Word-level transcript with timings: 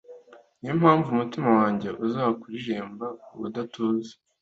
ni 0.59 0.67
yo 0.69 0.75
mpamvu 0.81 1.07
umutima 1.11 1.49
wanjye 1.59 1.89
uzakuririmba 2.05 3.07
ubudatuza 3.33 4.13